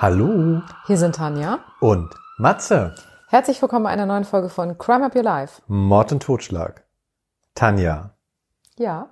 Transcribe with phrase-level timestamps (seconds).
[0.00, 1.58] Hallo Hier sind Tanja.
[1.80, 2.08] und
[2.38, 2.94] Matze.
[3.28, 5.60] Herzlich willkommen bei einer neuen Folge von Crime Up Your Life.
[5.66, 6.84] Mord und Totschlag.
[7.54, 8.14] Tanja,
[8.78, 9.10] Ja.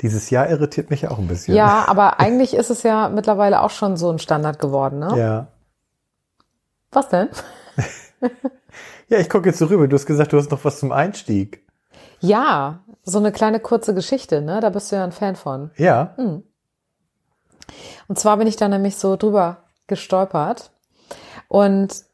[0.00, 1.54] dieses Jahr irritiert mich auch ein bisschen.
[1.54, 5.18] Ja, aber eigentlich ist es ja mittlerweile auch schon so ein Standard geworden, ne?
[5.18, 5.46] Ja.
[6.92, 7.28] Was denn?
[9.10, 9.88] Ja, ich gucke jetzt so rüber.
[9.88, 11.66] Du hast gesagt, du hast noch was zum Einstieg.
[12.20, 14.60] Ja, so eine kleine kurze Geschichte, ne?
[14.60, 15.70] Da bist du ja ein Fan von.
[15.78, 16.14] Ja.
[18.08, 20.70] Und zwar bin ich da nämlich so drüber gestolpert
[21.48, 22.04] und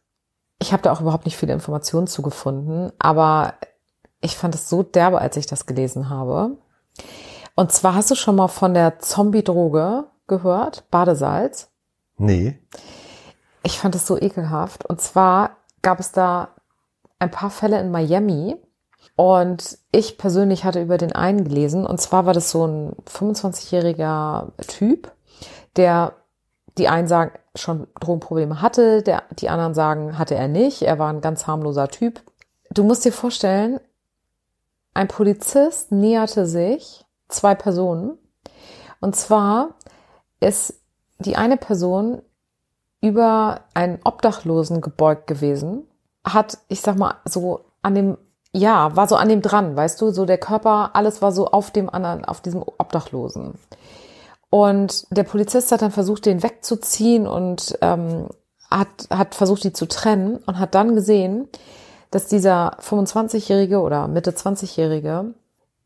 [0.58, 3.54] ich habe da auch überhaupt nicht viele Informationen zugefunden, aber
[4.20, 6.56] ich fand es so derbe, als ich das gelesen habe.
[7.56, 11.68] Und zwar hast du schon mal von der Zombie-Droge gehört, Badesalz.
[12.16, 12.58] Nee.
[13.62, 14.84] Ich fand es so ekelhaft.
[14.86, 16.48] Und zwar gab es da
[17.18, 18.56] ein paar Fälle in Miami.
[19.16, 21.86] Und ich persönlich hatte über den einen gelesen.
[21.86, 25.12] Und zwar war das so ein 25-jähriger Typ,
[25.76, 26.14] der
[26.78, 30.82] die einen sagen, schon Drogenprobleme hatte, der, die anderen sagen, hatte er nicht.
[30.82, 32.20] Er war ein ganz harmloser Typ.
[32.70, 33.78] Du musst dir vorstellen,
[34.92, 38.18] ein Polizist näherte sich zwei Personen.
[39.00, 39.74] Und zwar
[40.40, 40.80] ist
[41.18, 42.22] die eine Person
[43.00, 45.86] über einen Obdachlosen gebeugt gewesen,
[46.24, 48.16] hat, ich sag mal, so an dem,
[48.52, 51.70] ja, war so an dem dran, weißt du, so der Körper, alles war so auf
[51.70, 53.58] dem anderen, auf diesem Obdachlosen.
[54.54, 58.28] Und der Polizist hat dann versucht, den wegzuziehen und ähm,
[58.70, 61.48] hat, hat versucht, die zu trennen und hat dann gesehen,
[62.12, 65.34] dass dieser 25-Jährige oder Mitte 20-Jährige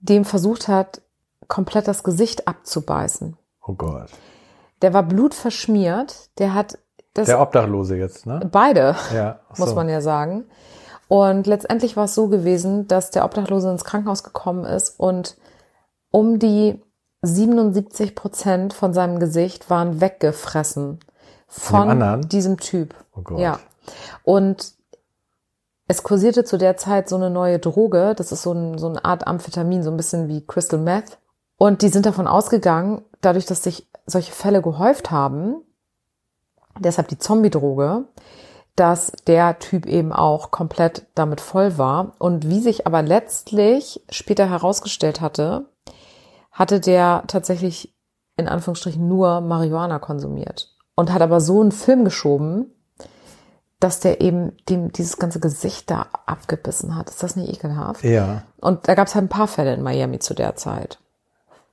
[0.00, 1.00] dem versucht hat,
[1.46, 3.38] komplett das Gesicht abzubeißen.
[3.66, 4.10] Oh Gott.
[4.82, 6.76] Der war blutverschmiert, der hat
[7.14, 8.46] das Der Obdachlose jetzt, ne?
[8.52, 9.40] beide, Ja.
[9.48, 9.76] ach muss so.
[9.76, 10.44] man ja sagen.
[11.08, 15.38] Und letztendlich war es so gewesen, dass der Obdachlose ins Krankenhaus gekommen ist und
[16.10, 16.82] um die
[17.22, 21.00] 77 Prozent von seinem Gesicht waren weggefressen
[21.46, 22.94] Von diesem Typ.
[23.16, 23.40] Oh Gott.
[23.40, 23.58] Ja.
[24.22, 24.74] Und
[25.88, 29.04] es kursierte zu der Zeit so eine neue Droge, das ist so, ein, so eine
[29.04, 31.18] Art Amphetamin, so ein bisschen wie Crystal Meth.
[31.56, 35.62] Und die sind davon ausgegangen, dadurch, dass sich solche Fälle gehäuft haben,
[36.78, 38.04] deshalb die Zombie-Droge,
[38.76, 42.12] dass der Typ eben auch komplett damit voll war.
[42.18, 45.66] Und wie sich aber letztlich später herausgestellt hatte,
[46.58, 47.94] hatte der tatsächlich
[48.36, 50.74] in Anführungsstrichen nur Marihuana konsumiert.
[50.94, 52.72] Und hat aber so einen Film geschoben,
[53.80, 57.08] dass der eben dem dieses ganze Gesicht da abgebissen hat.
[57.10, 58.02] Ist das nicht ekelhaft?
[58.02, 58.42] Ja.
[58.60, 60.98] Und da gab es halt ein paar Fälle in Miami zu der Zeit.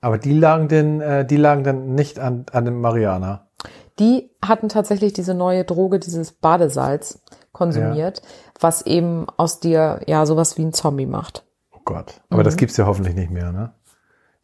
[0.01, 3.47] Aber die lagen denn, äh, die lagen dann nicht an, an dem Mariana.
[3.97, 8.21] Die hatten tatsächlich diese neue Droge, dieses Badesalz konsumiert,
[8.59, 11.43] was eben aus dir ja sowas wie ein Zombie macht.
[11.73, 12.21] Oh Gott.
[12.29, 12.45] Aber Mhm.
[12.45, 13.73] das gibt's ja hoffentlich nicht mehr, ne?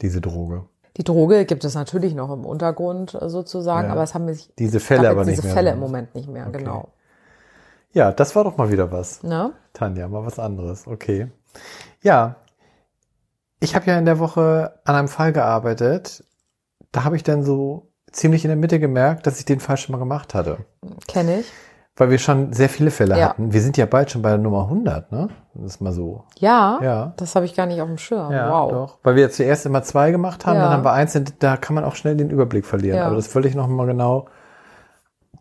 [0.02, 0.66] Diese Droge.
[0.98, 3.94] Die Droge gibt es natürlich noch im Untergrund äh, sozusagen, Ja.
[3.94, 5.54] aber es haben sich Diese Fälle aber nicht diese mehr.
[5.54, 5.74] Fälle ne?
[5.76, 6.90] im Moment nicht mehr, genau.
[7.94, 9.22] Ja, das war doch mal wieder was.
[9.24, 9.52] Ne?
[9.74, 10.88] Tanja, mal was anderes.
[10.88, 11.28] Okay.
[12.02, 12.38] Ja,
[13.60, 16.24] ich habe ja in der Woche an einem Fall gearbeitet.
[16.92, 19.94] Da habe ich dann so ziemlich in der Mitte gemerkt, dass ich den Fall schon
[19.94, 20.66] mal gemacht hatte.
[21.08, 21.52] Kenne ich.
[21.98, 23.30] Weil wir schon sehr viele Fälle Ja.
[23.30, 23.52] hatten.
[23.52, 25.28] Wir sind ja bald schon bei der Nummer 100, ne?
[25.54, 26.24] Das ist mal so.
[26.40, 27.14] Ja, Ja.
[27.18, 28.32] das habe ich gar nicht auf dem Schirm.
[28.32, 28.72] Ja, wow.
[28.72, 28.98] doch.
[29.04, 30.64] Weil wir zuerst immer zwei gemacht haben, Ja.
[30.64, 32.98] dann haben wir eins, da kann man auch schnell den Überblick verlieren.
[32.98, 33.08] Ja.
[33.08, 34.28] Aber das will ich noch mal genau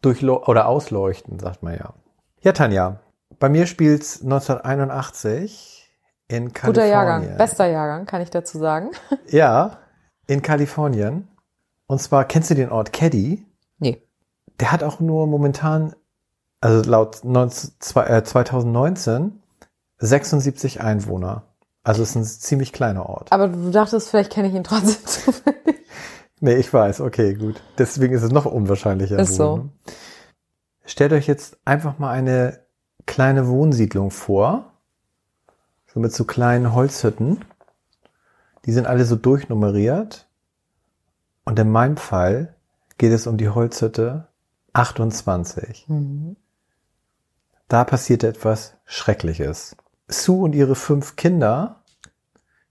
[0.02, 1.94] durchlo oder ausleuchten, sagt man ja.
[2.40, 2.96] Ja, Tanja,
[3.38, 5.88] bei mir spielt's 1981
[6.28, 6.72] in Kalifornien.
[6.74, 8.90] Guter Jahrgang, bester Jahrgang, kann ich dazu sagen.
[9.28, 9.78] Ja,
[10.26, 11.28] in Kalifornien.
[11.86, 13.46] Und zwar, kennst du den Ort Caddy?
[13.78, 14.02] Nee.
[14.60, 15.94] Der hat auch nur momentan,
[16.60, 19.40] also laut 19, zwei- äh, 2019,
[19.98, 21.44] 76 Einwohner.
[21.82, 23.32] Also es ist ein ziemlich kleiner Ort.
[23.32, 25.76] Aber du dachtest, vielleicht kenne ich ihn trotzdem zufällig.
[26.40, 27.62] Nee, ich weiß, okay, gut.
[27.78, 29.18] Deswegen ist es noch unwahrscheinlicher.
[29.18, 29.56] Ist so.
[29.58, 29.68] ne?
[30.84, 32.60] Stellt euch jetzt einfach mal eine
[33.06, 34.72] kleine Wohnsiedlung vor.
[35.92, 37.44] So mit so kleinen Holzhütten.
[38.64, 40.28] Die sind alle so durchnummeriert.
[41.44, 42.54] Und in meinem Fall
[42.98, 44.28] geht es um die Holzhütte
[44.72, 45.86] 28.
[45.88, 46.36] Mhm.
[47.70, 49.76] Da passierte etwas Schreckliches.
[50.08, 51.84] Sue und ihre fünf Kinder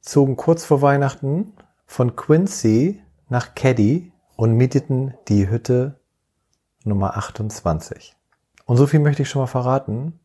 [0.01, 1.53] zogen kurz vor Weihnachten
[1.85, 6.01] von Quincy nach Caddy und mieteten die Hütte
[6.83, 8.13] Nummer 28.
[8.65, 10.19] Und so viel möchte ich schon mal verraten.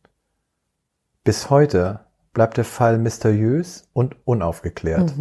[1.23, 2.01] Bis heute
[2.33, 5.13] bleibt der Fall mysteriös und unaufgeklärt.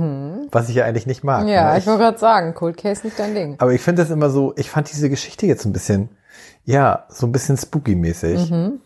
[0.51, 1.45] Was ich ja eigentlich nicht mag.
[1.45, 1.51] Mhm.
[1.51, 1.79] Ja, ne?
[1.79, 3.55] ich wollte gerade sagen, Cold Case nicht dein Ding.
[3.61, 6.09] Aber ich finde das immer so, ich fand diese Geschichte jetzt ein bisschen,
[6.65, 8.51] ja, so ein bisschen spooky-mäßig.
[8.51, 8.81] Mhm.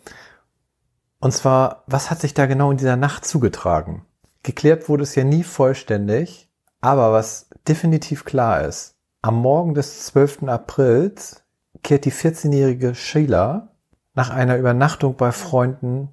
[1.20, 4.05] Und zwar, was hat sich da genau in dieser Nacht zugetragen?
[4.43, 6.49] Geklärt wurde es ja nie vollständig,
[6.81, 10.44] aber was definitiv klar ist, am Morgen des 12.
[10.44, 11.43] Aprils
[11.82, 13.73] kehrt die 14-jährige Sheila
[14.15, 16.09] nach einer Übernachtung bei Freunden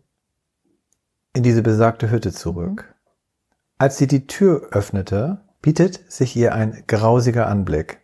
[1.33, 2.95] in diese besagte Hütte zurück.
[3.77, 8.01] Als sie die Tür öffnete, bietet sich ihr ein grausiger Anblick.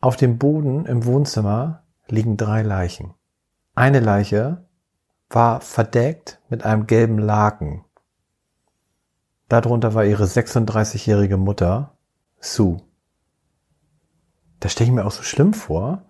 [0.00, 3.14] Auf dem Boden im Wohnzimmer liegen drei Leichen.
[3.74, 4.67] Eine Leiche
[5.30, 7.84] war verdeckt mit einem gelben Laken.
[9.48, 11.96] Darunter war ihre 36-jährige Mutter,
[12.40, 12.80] Sue.
[14.60, 16.02] Das stelle ich mir auch so schlimm vor,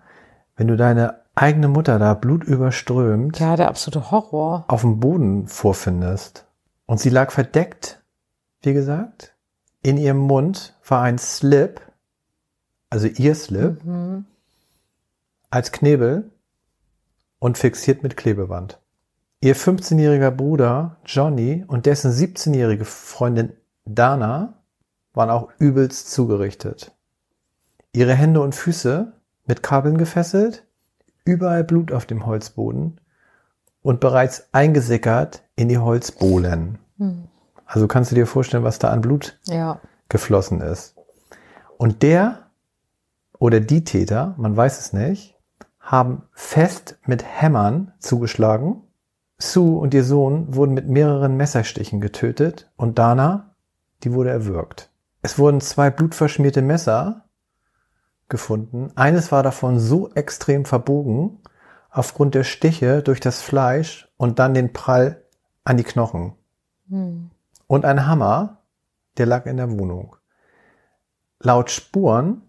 [0.56, 4.64] wenn du deine eigene Mutter da blutüberströmt Ja, der absolute Horror.
[4.68, 6.46] auf dem Boden vorfindest.
[6.86, 8.02] Und sie lag verdeckt,
[8.62, 9.34] wie gesagt.
[9.82, 11.80] In ihrem Mund war ein Slip,
[12.90, 14.24] also ihr Slip, Mhm.
[15.50, 16.30] als Knebel
[17.38, 18.80] und fixiert mit Klebeband.
[19.40, 23.52] Ihr 15-jähriger Bruder Johnny und dessen 17-jährige Freundin
[23.84, 24.54] Dana
[25.14, 26.92] waren auch übelst zugerichtet.
[27.92, 29.12] Ihre Hände und Füße
[29.46, 30.64] mit Kabeln gefesselt,
[31.24, 33.00] überall Blut auf dem Holzboden
[33.80, 36.78] und bereits eingesickert in die Holzbohlen.
[36.98, 37.28] Hm.
[37.64, 39.80] Also kannst du dir vorstellen, was da an Blut Ja.
[40.08, 40.96] geflossen ist.
[41.76, 42.50] Und der
[43.38, 45.36] oder die Täter, man weiß es nicht,
[45.78, 48.82] haben fest mit Hämmern zugeschlagen.
[49.40, 53.54] Sue und ihr Sohn wurden mit mehreren Messerstichen getötet und Dana,
[54.02, 54.90] die wurde erwürgt.
[55.22, 57.24] Es wurden zwei blutverschmierte Messer
[58.28, 58.90] gefunden.
[58.96, 61.38] Eines war davon so extrem verbogen,
[61.90, 65.22] aufgrund der Stiche durch das Fleisch und dann den Prall
[65.64, 66.34] an die Knochen.
[66.88, 67.30] Hm.
[67.66, 68.62] Und ein Hammer,
[69.18, 70.16] der lag in der Wohnung.
[71.40, 72.42] Laut Spuren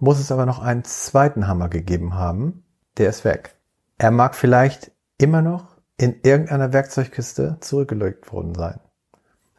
[0.00, 2.64] muss es aber noch einen zweiten Hammer gegeben haben.
[2.96, 3.56] Der ist weg.
[3.98, 8.80] Er mag vielleicht immer noch in irgendeiner Werkzeugkiste zurückgelegt worden sein.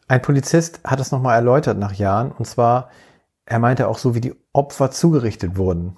[0.08, 2.90] Ein Polizist hat es nochmal erläutert nach Jahren, und zwar,
[3.46, 5.98] er meinte auch so, wie die Opfer zugerichtet wurden,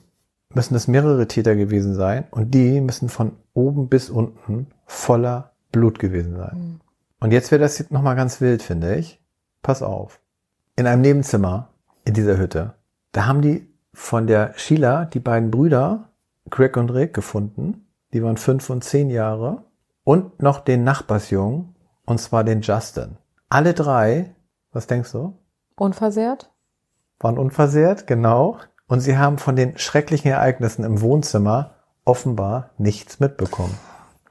[0.53, 5.99] müssen es mehrere Täter gewesen sein und die müssen von oben bis unten voller Blut
[5.99, 6.51] gewesen sein.
[6.51, 6.79] Hm.
[7.19, 9.19] Und jetzt wird das nochmal ganz wild, finde ich.
[9.61, 10.19] Pass auf.
[10.75, 11.69] In einem Nebenzimmer
[12.05, 12.75] in dieser Hütte,
[13.11, 16.09] da haben die von der Sheila die beiden Brüder,
[16.49, 17.87] Greg und Rick, gefunden.
[18.13, 19.63] Die waren fünf und zehn Jahre.
[20.07, 21.75] Und noch den Nachbarsjungen,
[22.05, 23.17] und zwar den Justin.
[23.49, 24.33] Alle drei,
[24.71, 25.37] was denkst du?
[25.75, 26.49] Unversehrt?
[27.19, 28.57] Waren unversehrt, genau.
[28.87, 31.71] Und sie haben von den schrecklichen Ereignissen im Wohnzimmer
[32.05, 33.77] offenbar nichts mitbekommen.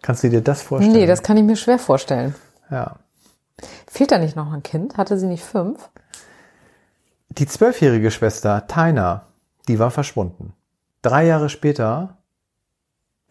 [0.00, 0.94] Kannst du dir das vorstellen?
[0.94, 2.34] Nee, das kann ich mir schwer vorstellen.
[2.70, 2.96] ja.
[3.86, 4.96] Fehlt da nicht noch ein Kind?
[4.96, 5.90] Hatte sie nicht fünf?
[7.28, 9.26] Die zwölfjährige Schwester Taina,
[9.68, 10.54] die war verschwunden.
[11.02, 12.15] Drei Jahre später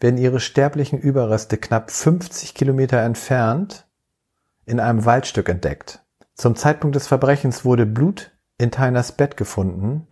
[0.00, 3.86] werden ihre sterblichen Überreste knapp 50 Kilometer entfernt
[4.66, 6.04] in einem Waldstück entdeckt.
[6.34, 10.06] Zum Zeitpunkt des Verbrechens wurde Blut in Tainas Bett gefunden,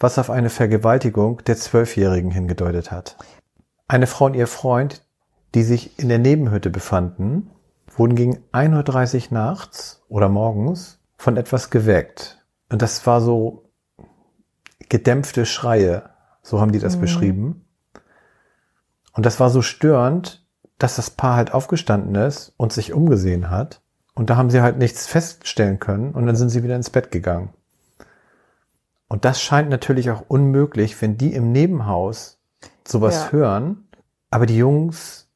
[0.00, 3.16] was auf eine Vergewaltigung der Zwölfjährigen hingedeutet hat.
[3.86, 5.04] Eine Frau und ihr Freund,
[5.54, 7.50] die sich in der Nebenhütte befanden,
[7.96, 12.44] wurden gegen 1.30 Uhr nachts oder morgens von etwas geweckt.
[12.70, 13.70] Und das war so
[14.88, 16.10] gedämpfte Schreie,
[16.42, 17.00] so haben die das Mhm.
[17.00, 17.64] beschrieben.
[19.18, 20.46] Und das war so störend,
[20.78, 23.82] dass das Paar halt aufgestanden ist und sich umgesehen hat.
[24.14, 27.10] Und da haben sie halt nichts feststellen können und dann sind sie wieder ins Bett
[27.10, 27.48] gegangen.
[29.08, 32.38] Und das scheint natürlich auch unmöglich, wenn die im Nebenhaus
[32.86, 33.32] sowas Ja.
[33.32, 33.88] hören,
[34.30, 35.28] aber die Jungs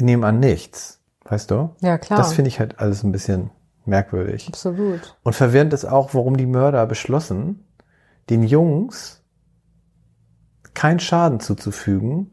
[0.00, 1.02] nehmen an nichts.
[1.26, 1.76] Weißt du?
[1.82, 2.18] Ja, klar.
[2.18, 3.50] Das finde ich halt alles ein bisschen
[3.84, 4.48] merkwürdig.
[4.48, 5.14] Absolut.
[5.22, 7.66] Und verwirrend ist auch, warum die Mörder beschlossen,
[8.30, 9.22] den Jungs
[10.72, 12.32] keinen Schaden zuzufügen.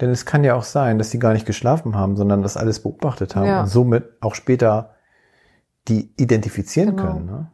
[0.00, 2.82] Denn es kann ja auch sein, dass die gar nicht geschlafen haben, sondern das alles
[2.82, 3.60] beobachtet haben Ja.
[3.62, 4.90] und somit auch später
[5.88, 7.12] die identifizieren Genau.
[7.12, 7.26] können.
[7.26, 7.46] Ne?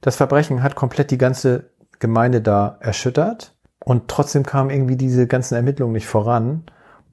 [0.00, 5.54] Das Verbrechen hat komplett die ganze Gemeinde da erschüttert und trotzdem kamen irgendwie diese ganzen
[5.54, 6.64] Ermittlungen nicht voran.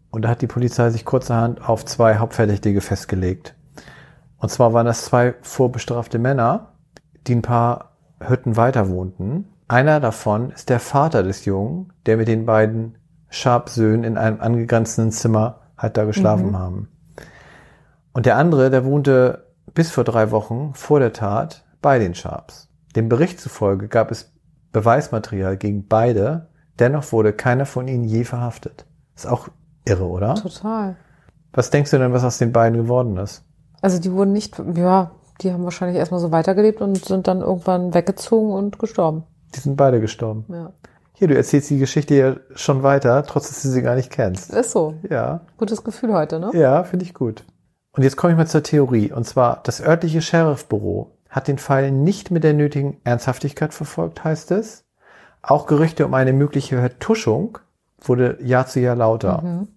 [0.09, 3.55] Und da hat die Polizei sich kurzerhand auf zwei Hauptverdächtige festgelegt.
[4.37, 6.73] Und zwar waren das zwei vorbestrafte Männer,
[7.27, 9.45] die ein paar Hütten weiter wohnten.
[9.67, 12.97] Einer davon ist der Vater des Jungen, der mit den beiden
[13.31, 16.59] Sharp-Söhnen in einem angegrenzenden Zimmer halt da geschlafen Mhm.
[16.59, 16.87] haben.
[18.13, 22.69] Und der andere, der wohnte bis vor drei Wochen vor der Tat bei den Sharps.
[22.95, 24.31] Dem Bericht zufolge gab es
[24.73, 28.85] Beweismaterial gegen beide, dennoch wurde keiner von ihnen je verhaftet.
[29.15, 29.47] Ist auch
[29.85, 30.35] irre, oder?
[30.35, 30.97] Total.
[31.53, 33.43] Was denkst du denn, was aus den beiden geworden ist?
[33.81, 35.11] Also die wurden nicht, ja,
[35.41, 39.23] die haben wahrscheinlich erstmal so weitergelebt und sind dann irgendwann weggezogen und gestorben.
[39.55, 40.45] Die sind beide gestorben.
[40.49, 40.71] Ja.
[41.21, 44.51] Hier, du erzählst die Geschichte ja schon weiter, trotz dass du sie gar nicht kennst.
[44.51, 44.95] Ist so.
[45.07, 46.49] Ja, Gutes Gefühl heute, ne?
[46.55, 47.43] ja, finde ich gut.
[47.91, 49.11] Und jetzt komme ich mal zur Theorie.
[49.11, 54.49] Und zwar, das örtliche Sheriffbüro hat den Fall nicht mit der nötigen Ernsthaftigkeit verfolgt, heißt
[54.49, 54.83] es.
[55.43, 57.59] Auch Gerüchte um eine mögliche Vertuschung
[57.99, 59.43] wurde Jahr zu Jahr lauter.
[59.43, 59.67] Mhm.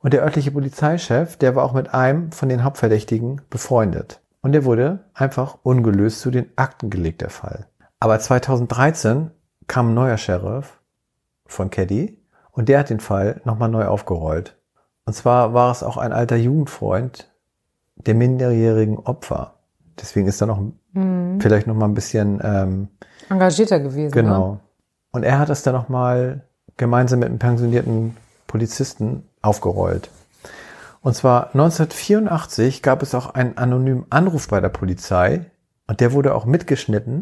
[0.00, 4.20] Und der örtliche Polizeichef, der war auch mit einem von den Hauptverdächtigen befreundet.
[4.40, 7.68] Und der wurde einfach ungelöst zu den Akten gelegt, der Fall.
[8.00, 9.30] Aber 2013
[9.68, 10.77] kam ein neuer Sheriff
[11.48, 12.16] von Caddy
[12.52, 14.56] und der hat den Fall nochmal neu aufgerollt.
[15.04, 17.28] Und zwar war es auch ein alter Jugendfreund
[17.96, 19.54] der minderjährigen Opfer.
[20.00, 20.60] Deswegen ist er noch
[20.92, 21.40] Mhm.
[21.40, 22.88] vielleicht noch mal ein bisschen ähm,
[23.28, 24.10] Engagierter gewesen.
[24.12, 24.52] genau.
[24.52, 24.60] Ne?
[25.12, 26.42] Und er hat das dann noch mal
[26.76, 30.10] gemeinsam mit einem pensionierten Polizisten aufgerollt.
[31.02, 35.46] Und zwar 1984 gab es auch einen anonymen Anruf bei der Polizei
[35.86, 37.16] und der wurde auch mitgeschnitten.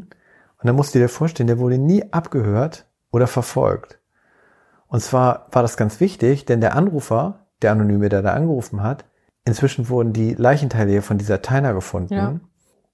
[0.58, 3.98] Und dann musst du dir vorstellen, der wurde nie abgehört oder verfolgt.
[4.88, 9.04] Und zwar war das ganz wichtig, denn der Anrufer, der Anonyme, der da angerufen hat,
[9.44, 12.14] inzwischen wurden die Leichenteile hier von dieser Tyner gefunden.
[12.14, 12.40] Ja.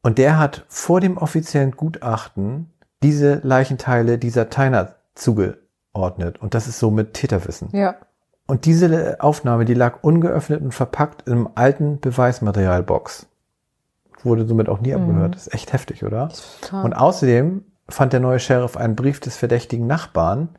[0.03, 2.73] Und der hat vor dem offiziellen Gutachten
[3.03, 6.41] diese Leichenteile dieser Tyner zugeordnet.
[6.41, 7.69] Und das ist so mit Täterwissen.
[7.73, 7.97] Ja.
[8.47, 13.27] Und diese Aufnahme, die lag ungeöffnet und verpackt in einem alten Beweismaterialbox.
[14.25, 15.35] Wurde somit auch nie abgehört.
[15.35, 16.31] Das ist echt heftig, oder?
[16.71, 20.51] Und außerdem fand der neue Sheriff einen Brief des verdächtigen Nachbarn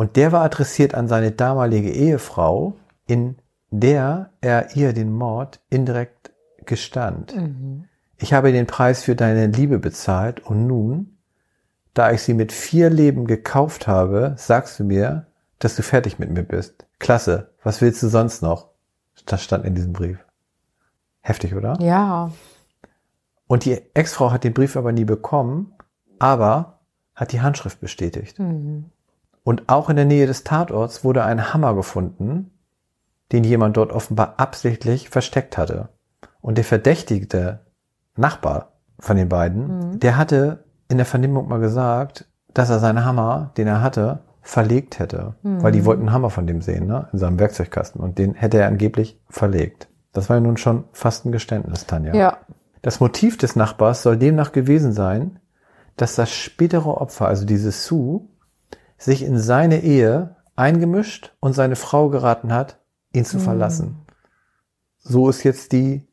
[0.00, 3.36] und der war adressiert an seine damalige Ehefrau, in
[3.68, 6.32] der er ihr den Mord indirekt
[6.64, 7.36] gestand.
[7.36, 7.84] Mhm.
[8.16, 11.18] Ich habe den Preis für deine Liebe bezahlt und nun,
[11.92, 15.26] da ich sie mit vier Leben gekauft habe, sagst du mir,
[15.58, 16.86] dass du fertig mit mir bist.
[16.98, 18.70] Klasse, was willst du sonst noch?
[19.26, 20.16] Das stand in diesem Brief.
[21.20, 21.76] Heftig, oder?
[21.78, 22.32] Ja.
[23.46, 25.74] Und die Ex-Frau hat den Brief aber nie bekommen,
[26.18, 26.78] aber
[27.14, 28.38] hat die Handschrift bestätigt.
[28.38, 28.86] Mhm.
[29.42, 32.50] Und auch in der Nähe des Tatorts wurde ein Hammer gefunden,
[33.32, 35.88] den jemand dort offenbar absichtlich versteckt hatte.
[36.40, 37.60] Und der verdächtigte
[38.16, 43.52] Nachbar von den beiden, der hatte in der Vernehmung mal gesagt, dass er seinen Hammer,
[43.56, 45.34] den er hatte, verlegt hätte.
[45.62, 47.08] Weil die wollten einen Hammer von dem sehen, ne?
[47.12, 48.00] in seinem Werkzeugkasten.
[48.00, 49.88] Und den hätte er angeblich verlegt.
[50.12, 52.14] Das war ja nun schon fast ein Geständnis, Tanja.
[52.14, 52.38] Ja.
[52.82, 55.38] Das Motiv des Nachbars soll demnach gewesen sein,
[55.96, 58.22] dass das spätere Opfer, also diese Sue,
[59.00, 62.78] sich in seine Ehe eingemischt und seine Frau geraten hat,
[63.12, 63.96] ihn zu verlassen.
[64.98, 66.06] So ist jetzt die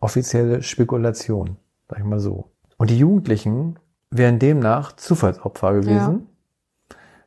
[0.00, 2.50] offizielle Spekulation, sag ich mal so.
[2.78, 3.78] Und die Jugendlichen
[4.10, 6.28] wären demnach Zufallsopfer gewesen,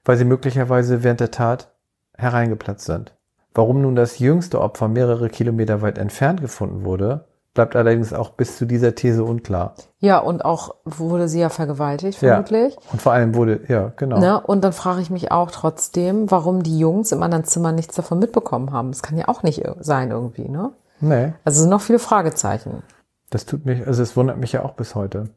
[0.03, 1.71] weil sie möglicherweise während der Tat
[2.15, 3.15] hereingeplatzt sind.
[3.53, 7.27] Warum nun das jüngste Opfer mehrere Kilometer weit entfernt gefunden wurde,
[7.57, 9.73] bleibt allerdings auch bis zu dieser These unklar.
[9.97, 12.33] Ja, und auch wurde sie ja vergewaltigt, Ja.
[12.35, 12.77] vermutlich.
[12.91, 14.19] Und vor allem wurde, ja, genau.
[14.19, 14.39] Ne?
[14.39, 18.19] Und dann frage ich mich auch trotzdem, warum die Jungs im anderen Zimmer nichts davon
[18.19, 18.91] mitbekommen haben.
[18.91, 20.71] Das kann ja auch nicht sein irgendwie, ne?
[20.99, 22.83] Nee, Also es sind noch viele Fragezeichen.
[23.31, 25.29] das tut mich, also es wundert mich ja auch bis heute.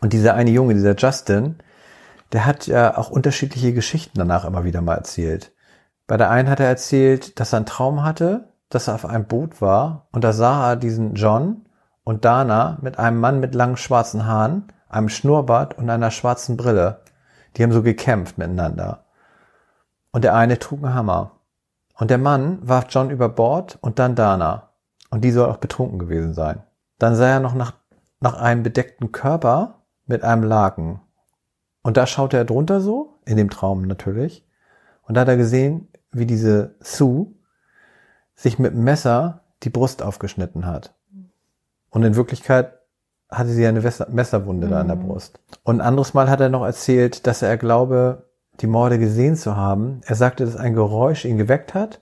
[0.00, 1.56] Und dieser eine Junge, dieser Justin,
[2.32, 5.52] der hat ja auch unterschiedliche Geschichten danach immer wieder mal erzählt.
[6.08, 9.26] Bei der einen hat er erzählt, dass er einen Traum hatte, dass er auf einem
[9.26, 11.66] Boot war und da sah er diesen John
[12.04, 17.02] und Dana mit einem Mann mit langen schwarzen Haaren, einem Schnurrbart und einer schwarzen Brille.
[17.56, 19.04] Die haben so gekämpft miteinander.
[20.12, 21.32] Und der eine trug einen Hammer.
[21.94, 24.70] Und der Mann warf John über Bord und dann Dana.
[25.10, 26.62] Und die soll auch betrunken gewesen sein.
[26.98, 27.74] Dann sah er noch nach,
[28.20, 31.00] nach einem bedeckten Körper mit einem Laken.
[31.82, 34.46] Und da schaute er drunter so, in dem Traum natürlich.
[35.02, 37.26] Und da hat er gesehen, wie diese Sue
[38.40, 40.94] sich mit dem Messer die Brust aufgeschnitten hat.
[41.90, 42.72] Und in Wirklichkeit
[43.28, 45.40] hatte sie eine Messer- Messerwunde da an der Brust.
[45.62, 48.30] Und ein anderes Mal hat er noch erzählt, dass er glaube,
[48.60, 50.00] die Morde gesehen zu haben.
[50.06, 52.00] Er sagte, dass ein Geräusch ihn geweckt hat.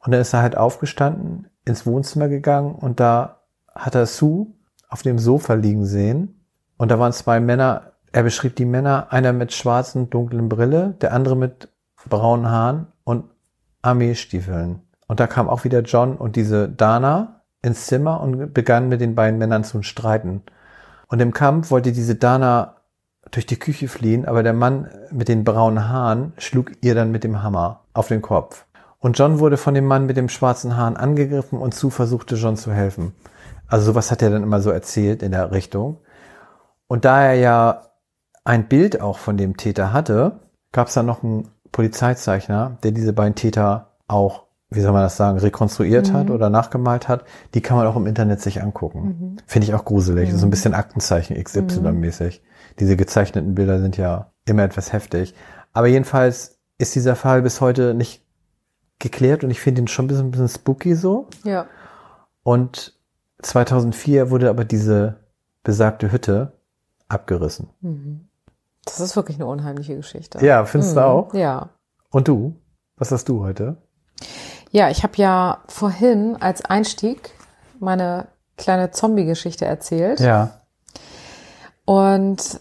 [0.00, 3.40] Und dann ist er halt aufgestanden, ins Wohnzimmer gegangen und da
[3.74, 4.48] hat er Sue
[4.90, 6.44] auf dem Sofa liegen sehen.
[6.76, 11.14] Und da waren zwei Männer, er beschrieb die Männer, einer mit schwarzen, dunklen Brille, der
[11.14, 11.70] andere mit
[12.10, 13.24] braunen Haaren und
[13.80, 14.83] Armeestiefeln.
[15.06, 19.14] Und da kam auch wieder John und diese Dana ins Zimmer und begann mit den
[19.14, 20.42] beiden Männern zu streiten.
[21.08, 22.76] Und im Kampf wollte diese Dana
[23.30, 27.24] durch die Küche fliehen, aber der Mann mit den braunen Haaren schlug ihr dann mit
[27.24, 28.66] dem Hammer auf den Kopf.
[28.98, 32.56] Und John wurde von dem Mann mit dem schwarzen Haaren angegriffen und Sue versuchte John
[32.56, 33.14] zu helfen.
[33.66, 35.98] Also sowas hat er dann immer so erzählt in der Richtung.
[36.86, 37.82] Und da er ja
[38.44, 40.40] ein Bild auch von dem Täter hatte,
[40.72, 44.43] gab es dann noch einen Polizeizeichner, der diese beiden Täter auch,
[44.74, 47.24] wie soll man das sagen, rekonstruiert hat oder nachgemalt hat.
[47.54, 49.36] Die kann man auch im Internet sich angucken.
[49.46, 50.32] Finde ich auch gruselig.
[50.32, 52.42] So ein bisschen Aktenzeichen XY-mäßig.
[52.80, 55.34] Diese gezeichneten Bilder sind ja immer etwas heftig.
[55.72, 58.24] Aber jedenfalls ist dieser Fall bis heute nicht
[58.98, 61.28] geklärt und ich finde ihn schon ein bisschen, ein bisschen spooky so.
[61.44, 61.66] Ja.
[62.42, 62.94] Und
[63.42, 65.16] 2004 wurde aber diese
[65.62, 66.52] besagte Hütte
[67.08, 67.68] abgerissen.
[68.84, 70.44] Das ist wirklich eine unheimliche Geschichte.
[70.44, 71.06] Ja, findest du Mhm.
[71.06, 71.34] auch?
[71.34, 71.70] Ja.
[72.10, 72.56] Und du?
[72.96, 73.76] Was hast du heute?
[74.74, 77.30] Ja, ich habe ja vorhin als Einstieg
[77.78, 78.26] meine
[78.56, 80.18] kleine Zombie-Geschichte erzählt.
[80.18, 80.62] Ja.
[81.84, 82.58] Und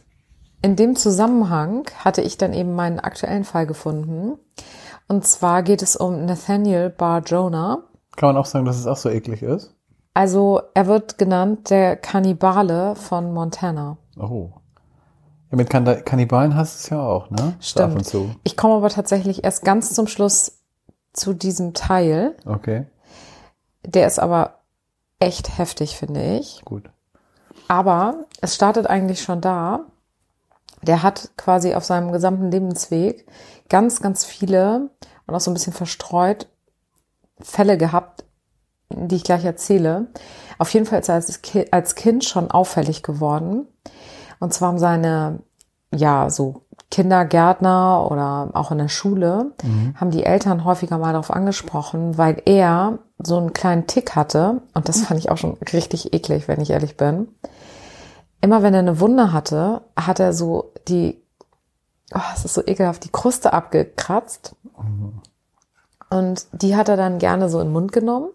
[0.61, 4.37] in dem Zusammenhang hatte ich dann eben meinen aktuellen Fall gefunden.
[5.07, 7.79] Und zwar geht es um Nathaniel Bar Jonah.
[8.15, 9.73] Kann man auch sagen, dass es auch so eklig ist?
[10.13, 13.97] Also er wird genannt der Kannibale von Montana.
[14.19, 14.51] Oh.
[15.49, 17.55] Ja, mit Kann Kannibalen hast du es ja auch, ne?
[17.59, 18.15] Stimmt.
[18.43, 20.62] Ich komme aber tatsächlich erst ganz zum Schluss
[21.13, 22.35] zu diesem Teil.
[22.45, 22.85] Okay,
[23.85, 24.59] Der ist aber
[25.19, 26.61] echt heftig, finde ich.
[26.65, 26.89] gut.
[27.67, 29.85] Aber es startet eigentlich schon da.
[30.81, 33.25] Der hat quasi auf seinem gesamten Lebensweg
[33.69, 34.89] ganz, ganz viele
[35.27, 36.47] und auch so ein bisschen verstreut
[37.39, 38.25] Fälle gehabt,
[38.89, 40.07] die ich gleich erzähle.
[40.57, 43.65] Auf jeden Fall ist er als Ki- als Kind schon auffällig geworden.
[44.39, 45.39] Und zwar haben seine,
[45.93, 46.62] ja, so
[46.93, 49.53] Kindergärtner oder auch in der Schule,
[49.95, 54.61] haben die Eltern häufiger mal darauf angesprochen, weil er so einen kleinen Tick hatte.
[54.75, 57.29] Und das fand ich auch schon richtig eklig, wenn ich ehrlich bin.
[58.41, 61.19] Immer wenn er eine Wunde hatte, hat er so die,
[62.13, 64.55] oh, es ist so ekelhaft, die Kruste abgekratzt.
[66.11, 68.29] Und die hat er dann gerne so in den Mund genommen.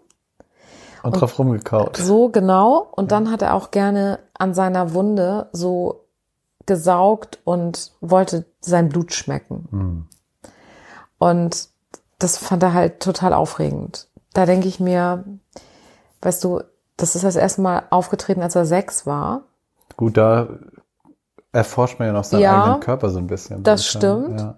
[1.01, 1.95] Und, drauf rumgekaut.
[1.95, 2.89] So genau.
[2.91, 6.08] Und dann hat er auch gerne an seiner Wunde so
[6.69, 10.07] gesaugt und wollte sein Blut schmecken.
[11.17, 11.67] Und
[12.19, 14.07] das fand er halt total aufregend.
[14.33, 15.25] Da denke ich mir,
[16.21, 16.61] weißt du,
[16.97, 19.43] das ist das erste Mal aufgetreten, als er sechs war.
[19.97, 20.47] Gut, da
[21.51, 23.63] erforscht man ja noch seinen Ja, eigenen Körper so ein bisschen.
[23.63, 24.39] das stimmt.
[24.39, 24.57] Ja.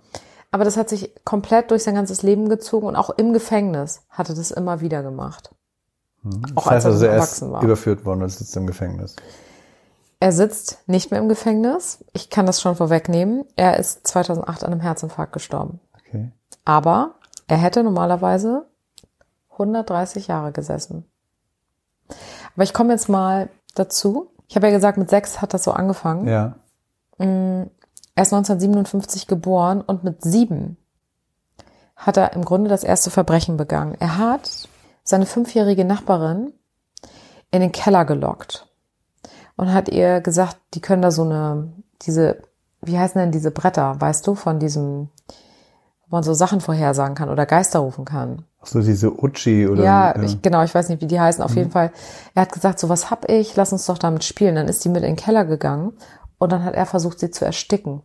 [0.51, 4.27] Aber das hat sich komplett durch sein ganzes Leben gezogen und auch im Gefängnis hat
[4.29, 5.51] er das immer wieder gemacht.
[6.55, 7.63] Auch Das heißt als er also, er erwachsen war.
[7.63, 9.15] überführt worden und sitzt im Gefängnis.
[10.21, 12.05] Er sitzt nicht mehr im Gefängnis.
[12.13, 13.43] Ich kann das schon vorwegnehmen.
[13.55, 15.79] Er ist 2008 an einem Herzinfarkt gestorben.
[15.99, 16.31] Okay.
[16.63, 17.15] Aber
[17.47, 18.67] er hätte normalerweise
[19.53, 21.05] 130 Jahre gesessen.
[22.53, 24.29] Aber ich komme jetzt mal dazu.
[24.47, 26.27] Ich habe ja gesagt, mit sechs hat das so angefangen.
[26.27, 26.53] Ja.
[27.17, 27.65] Er
[28.15, 30.77] ist 1957 geboren und mit sieben
[31.95, 33.95] hat er im Grunde das erste Verbrechen begangen.
[33.99, 34.69] Er hat
[35.03, 36.53] seine fünfjährige Nachbarin
[37.49, 38.67] in den Keller gelockt
[39.61, 41.71] und hat ihr gesagt, die können da so eine,
[42.01, 42.41] diese,
[42.81, 45.09] wie heißen denn diese Bretter, weißt du, von diesem,
[46.07, 48.43] wo man so Sachen vorhersagen kann oder Geister rufen kann.
[48.59, 49.83] Ach so diese Uchi oder.
[49.83, 51.43] Ja, Ich, genau, ich weiß nicht, wie die heißen.
[51.43, 51.91] Auf jeden Fall,
[52.33, 54.55] er hat gesagt, so was hab ich, lass uns doch damit spielen.
[54.55, 55.93] Dann ist die mit in den Keller gegangen
[56.39, 58.01] und dann hat er versucht, sie zu ersticken.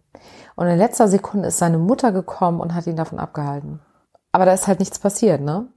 [0.56, 3.80] Und in letzter Sekunde ist seine Mutter gekommen und hat ihn davon abgehalten.
[4.30, 5.68] Aber da ist halt nichts passiert, ne?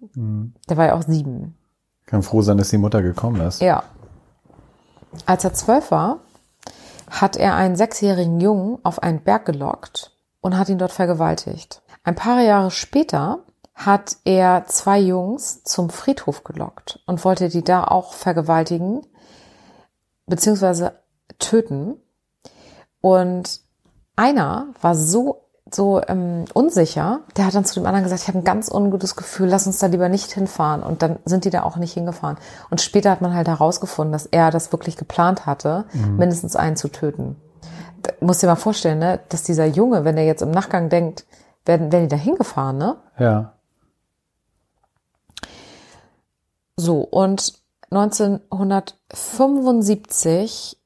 [0.70, 1.56] Der war ja auch sieben.
[2.06, 3.62] Kann froh sein, dass die Mutter gekommen ist.
[3.62, 3.84] Ja.
[5.26, 6.20] Als er zwölf war,
[7.10, 11.82] hat er einen sechsjährigen Jungen auf einen Berg gelockt und hat ihn dort vergewaltigt.
[12.04, 13.40] Ein paar Jahre später
[13.74, 19.06] hat er zwei Jungs zum Friedhof gelockt und wollte die da auch vergewaltigen
[20.28, 21.00] beziehungsweise
[21.40, 21.98] töten.
[23.02, 23.62] Und
[24.16, 28.40] einer war so so ähm, unsicher, der hat dann zu dem anderen gesagt, ich habe
[28.40, 30.84] ein ganz ungutes Gefühl, lass uns da lieber nicht hinfahren.
[30.84, 32.38] Und dann sind die da auch nicht hingefahren.
[32.70, 35.86] Und später hat man halt herausgefunden, dass er das wirklich geplant hatte,
[36.18, 37.36] mindestens einen zu töten.
[38.02, 41.26] Da, musst dir mal vorstellen, ne, dass dieser Junge, wenn er jetzt im Nachgang denkt,
[41.66, 42.96] werden, werden die da hingefahren, ne?
[43.18, 43.54] Ja.
[46.78, 47.54] So, und
[47.92, 50.78] 1975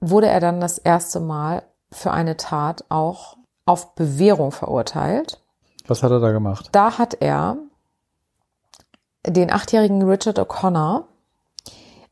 [0.00, 3.36] wurde er dann das erste Mal für eine Tat auch
[3.70, 5.40] auf Bewährung verurteilt.
[5.86, 6.70] Was hat er da gemacht?
[6.72, 7.56] Da hat er
[9.24, 11.04] den achtjährigen Richard O'Connor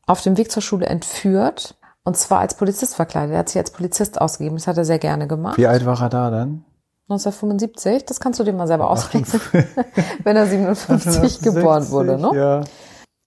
[0.07, 3.33] auf dem Weg zur Schule entführt und zwar als Polizist verkleidet.
[3.33, 4.55] Er hat sich als Polizist ausgegeben.
[4.55, 5.57] Das hat er sehr gerne gemacht.
[5.57, 6.63] Wie alt war er da dann?
[7.09, 9.41] 1975, das kannst du dir mal selber ausrechnen,
[10.23, 12.31] wenn er 57 geboren wurde, ne?
[12.35, 12.63] Ja.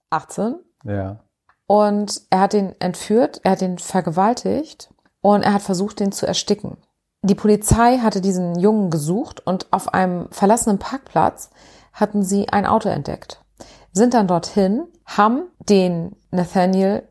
[0.09, 0.55] 18.
[0.85, 1.19] Ja.
[1.67, 4.89] Und er hat ihn entführt, er hat ihn vergewaltigt
[5.21, 6.77] und er hat versucht, ihn zu ersticken.
[7.25, 11.51] Die Polizei hatte diesen Jungen gesucht und auf einem verlassenen Parkplatz
[11.93, 13.41] hatten sie ein Auto entdeckt.
[13.93, 17.07] Sind dann dorthin, haben den Nathaniel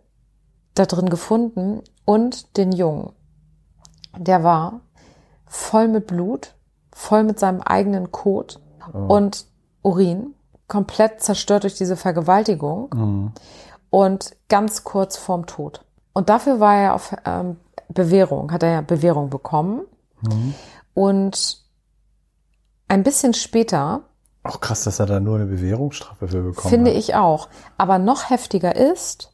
[0.75, 3.13] da drin gefunden und den Jungen.
[4.19, 4.81] Der war
[5.47, 6.55] voll mit Blut,
[6.93, 8.61] voll mit seinem eigenen Kot
[8.93, 9.47] und
[9.83, 10.35] Urin,
[10.69, 13.33] komplett zerstört durch diese Vergewaltigung
[13.89, 15.85] und ganz kurz vorm Tod.
[16.13, 17.57] Und dafür war er auf ähm,
[17.89, 19.83] Bewährung, hat er ja Bewährung bekommen.
[20.95, 21.63] Und
[22.89, 24.03] ein bisschen später,
[24.43, 26.99] Auch krass, dass er da nur eine Bewährungsstrafe für bekommen finde hat.
[26.99, 29.33] ich auch, aber noch heftiger ist,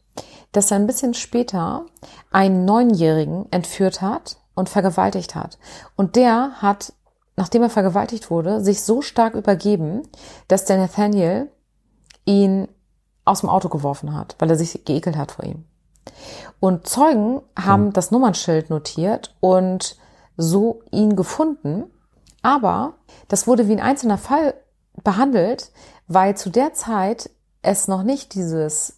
[0.53, 1.85] dass er ein bisschen später
[2.31, 5.59] einen Neunjährigen entführt hat und vergewaltigt hat.
[5.96, 6.92] Und der hat
[7.37, 10.03] nachdem er vergewaltigt wurde, sich so stark übergeben,
[10.48, 11.48] dass der Nathaniel
[12.24, 12.66] ihn
[13.24, 15.64] aus dem Auto geworfen hat, weil er sich geekelt hat vor ihm.
[16.59, 17.92] Und Zeugen haben Hm.
[17.92, 19.96] das Nummernschild notiert und
[20.38, 21.85] so ihn gefunden.
[22.42, 22.94] Aber
[23.29, 24.55] das wurde wie ein einzelner Fall
[25.05, 25.70] behandelt,
[26.07, 27.29] weil zu der Zeit
[27.61, 28.94] es noch nicht dieses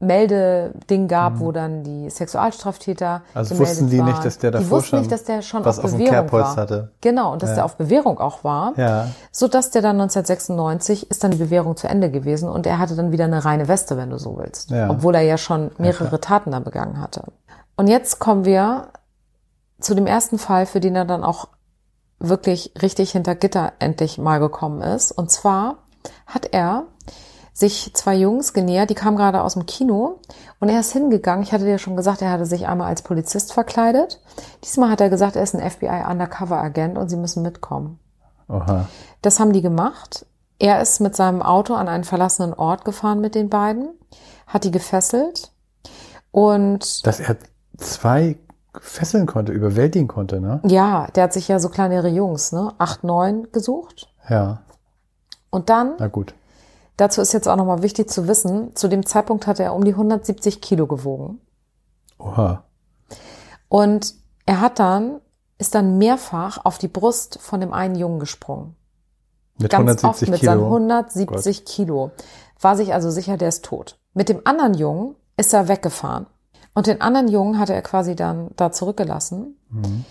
[0.00, 3.22] Meldeding gab, wo dann die Sexualstraftäter.
[3.34, 4.22] Also wussten die nicht, waren.
[4.24, 6.54] dass der die davor wussten schon nicht, dass der schon was auf auf Bewährung war.
[6.56, 6.92] hatte.
[7.00, 7.56] Genau, und dass Ja.
[7.56, 8.74] der auf Bewährung auch war.
[8.76, 9.08] Ja.
[9.32, 12.94] So dass der dann 1996 ist dann die Bewährung zu Ende gewesen und er hatte
[12.94, 14.70] dann wieder eine reine Weste, wenn du so willst.
[14.70, 14.88] Ja.
[14.88, 17.24] Obwohl er ja schon mehrere Taten da begangen hatte.
[17.76, 18.88] Und jetzt kommen wir
[19.80, 21.48] zu dem ersten Fall, für den er dann auch
[22.18, 25.12] wirklich richtig hinter Gitter endlich mal gekommen ist.
[25.12, 25.78] Und zwar
[26.26, 26.86] hat er
[27.52, 30.20] sich zwei Jungs genähert, die kamen gerade aus dem Kino
[30.60, 31.42] und er ist hingegangen.
[31.42, 34.20] Ich hatte dir schon gesagt, er hatte sich einmal als Polizist verkleidet.
[34.62, 37.98] Diesmal hat er gesagt, er ist ein FBI Undercover Agent und sie müssen mitkommen.
[38.48, 38.86] Oha.
[39.22, 40.24] Das haben die gemacht.
[40.60, 43.90] Er ist mit seinem Auto an einen verlassenen Ort gefahren mit den beiden,
[44.46, 45.52] hat die gefesselt
[46.30, 47.36] und Dass er
[47.76, 48.36] zwei
[48.80, 50.60] fesseln konnte, überwältigen konnte, ne?
[50.64, 54.12] ja, der hat sich ja so kleinere Jungs, ne, acht, neun gesucht.
[54.28, 54.62] Ja.
[55.50, 56.34] Und dann, Na gut.
[56.96, 59.92] dazu ist jetzt auch nochmal wichtig zu wissen, zu dem Zeitpunkt hatte er um die
[59.92, 61.40] 170 Kilo gewogen.
[62.18, 62.64] Oha.
[63.68, 64.14] Und
[64.46, 65.20] er hat dann,
[65.58, 68.76] ist dann mehrfach auf die Brust von dem einen Jungen gesprungen.
[69.58, 70.52] Mit Ganz 170 oft mit Kilo.
[70.52, 72.10] seinen 170 Kilo.
[72.60, 73.98] War sich also sicher, der ist tot.
[74.14, 76.26] Mit dem anderen Jungen ist er weggefahren.
[76.74, 79.56] Und den anderen Jungen hatte er quasi dann da zurückgelassen.
[79.70, 80.04] Mhm.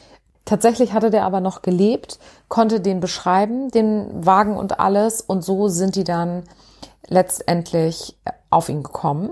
[0.45, 5.21] Tatsächlich hatte der aber noch gelebt, konnte den beschreiben, den Wagen und alles.
[5.21, 6.43] Und so sind die dann
[7.07, 8.17] letztendlich
[8.49, 9.31] auf ihn gekommen.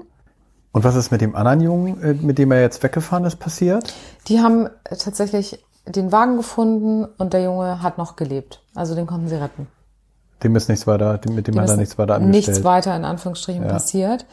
[0.73, 3.93] Und was ist mit dem anderen Jungen, äh, mit dem er jetzt weggefahren ist, passiert?
[4.27, 8.61] Die haben tatsächlich den Wagen gefunden und der Junge hat noch gelebt.
[8.73, 9.67] Also den konnten sie retten.
[10.43, 12.47] Dem ist nichts weiter, mit dem Dem hat er nichts weiter angestellt.
[12.47, 13.69] Nichts weiter in Anführungsstrichen Ja.
[13.69, 14.25] passiert.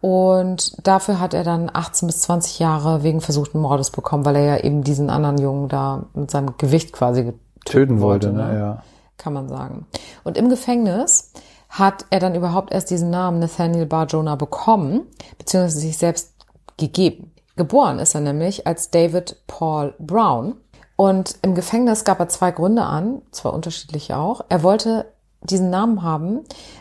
[0.00, 4.44] Und dafür hat er dann 18 bis 20 Jahre wegen versuchten Mordes bekommen, weil er
[4.44, 7.32] ja eben diesen anderen Jungen da mit seinem Gewicht quasi
[7.64, 8.58] Töten wollte, ne?
[8.58, 8.82] Ja.
[9.16, 9.86] Kann man sagen.
[10.22, 11.32] Und im Gefängnis
[11.68, 15.02] hat er dann überhaupt erst diesen Namen Nathaniel Bar Jonah bekommen,
[15.38, 16.32] beziehungsweise sich selbst
[16.76, 17.32] gegeben.
[17.56, 20.54] Geboren ist er nämlich als David Paul Brown.
[20.94, 24.42] Und im Gefängnis gab er zwei Gründe an, zwar unterschiedliche auch.
[24.48, 25.06] Er wollte
[25.42, 26.40] diesen Namen haben,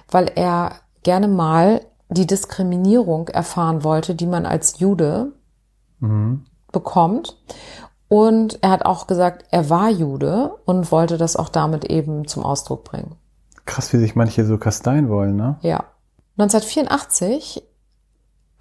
[0.10, 5.34] weil er gerne mal die Diskriminierung erfahren wollte, die man als Jude
[6.72, 7.38] bekommt.
[8.08, 12.44] Und er hat auch gesagt, er war Jude und wollte das auch damit eben zum
[12.44, 13.16] Ausdruck bringen.
[13.66, 15.58] Krass, wie sich manche so kasteien wollen, ne?
[15.62, 15.86] Ja.
[16.38, 17.64] 1984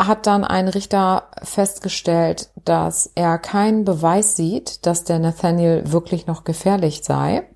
[0.00, 6.44] hat dann ein Richter festgestellt, dass er keinen Beweis sieht, dass der Nathaniel wirklich noch
[6.44, 7.46] gefährlich sei.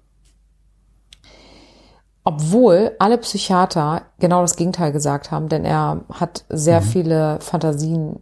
[2.22, 8.20] Obwohl alle Psychiater genau das Gegenteil gesagt haben, denn er hat sehr viele Fantasien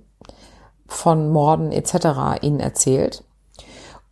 [0.86, 2.42] von Morden etc.
[2.42, 3.24] ihnen erzählt.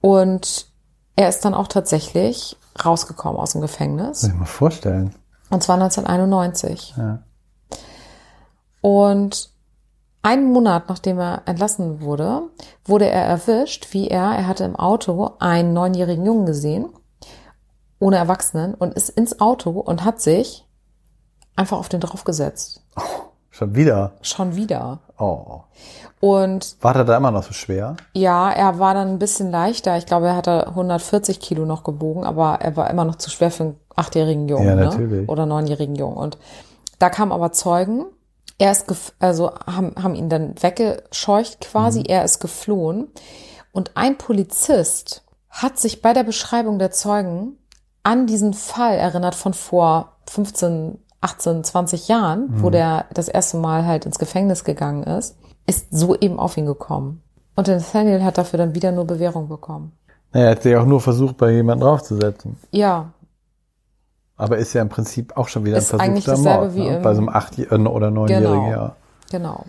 [0.01, 0.67] Und
[1.15, 4.23] er ist dann auch tatsächlich rausgekommen aus dem Gefängnis.
[4.23, 5.15] Muss ich mal vorstellen.
[5.51, 6.95] Und zwar 1991.
[6.97, 7.23] Ja.
[8.81, 9.51] Und
[10.23, 12.43] einen Monat nachdem er entlassen wurde,
[12.85, 16.89] wurde er erwischt, wie er, er hatte im Auto einen neunjährigen Jungen gesehen,
[17.99, 20.67] ohne Erwachsenen, und ist ins Auto und hat sich
[21.57, 22.83] einfach auf den draufgesetzt.
[23.51, 24.13] Schon wieder.
[24.21, 25.01] Schon wieder.
[25.19, 25.61] Oh.
[26.21, 27.97] Und War der da immer noch so schwer?
[28.13, 29.97] ja, er war dann ein bisschen leichter.
[29.97, 33.51] Ich glaube, er hatte 140 Kilo noch gebogen, aber er war immer noch zu schwer
[33.51, 34.85] für einen achtjährigen Jungen Ja, ne?
[34.85, 35.29] natürlich.
[35.29, 36.17] oder neunjährigen Jungen.
[36.19, 36.37] Und
[36.99, 38.05] da kamen aber Zeugen.
[38.59, 42.03] Er ist, gef also haben, haben ihn dann weggescheucht quasi.
[42.07, 43.09] Er ist geflohen.
[43.73, 47.59] Und ein Polizist hat sich bei der Beschreibung der Zeugen
[48.07, 53.85] an diesen Fall erinnert von vor 15, 18, 20 Jahren, wo der das erste Mal
[53.85, 57.21] halt ins Gefängnis gegangen ist, ist so eben auf ihn gekommen.
[57.57, 59.93] Und Nathaniel hat dafür dann wieder nur Bewährung bekommen.
[60.33, 62.57] Naja, er hat sich auch nur versucht, bei jemandem draufzusetzen.
[62.71, 63.13] Ja,
[64.37, 66.75] Aber ist ja im Prinzip auch schon wieder Ist ein eigentlich versuchter Mord.
[66.75, 67.01] wie ne?
[67.03, 68.71] Bei so einem achtjährigen oder neunjährigen, Genau.
[68.71, 68.97] ja.
[69.31, 69.65] genau.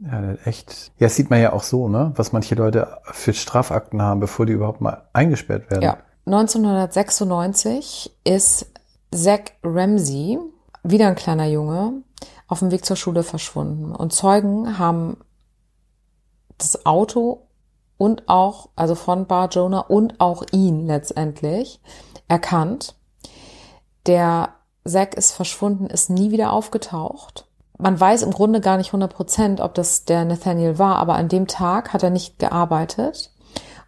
[0.00, 0.92] Ja, echt.
[0.98, 2.12] Ja, das sieht man ja auch so, ne?
[2.16, 5.82] Was manche Leute für Strafakten haben, bevor die überhaupt mal eingesperrt werden.
[5.82, 5.96] Ja.
[6.28, 8.66] 1996 ist
[9.10, 10.38] Zach Ramsey,
[10.82, 12.02] wieder ein kleiner Junge,
[12.46, 13.94] auf dem Weg zur Schule verschwunden.
[13.94, 15.16] Und Zeugen haben
[16.58, 17.46] das Auto
[17.96, 21.80] und auch, also von Bar Jonah und auch ihn letztendlich
[22.28, 22.94] erkannt.
[24.06, 24.50] Der
[24.84, 27.46] Zack ist verschwunden, ist nie wieder aufgetaucht.
[27.78, 31.28] Man weiß im Grunde gar nicht 100 Prozent, ob das der Nathaniel war, aber an
[31.28, 33.30] dem Tag hat er nicht gearbeitet.